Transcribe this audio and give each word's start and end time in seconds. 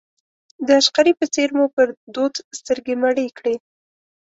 د 0.65 0.67
عشقري 0.79 1.13
په 1.19 1.25
څېر 1.33 1.49
مو 1.57 1.65
پر 1.75 1.87
دود 2.13 2.33
سترګې 2.59 2.95
مړې 3.03 3.25
کړې. 3.37 3.55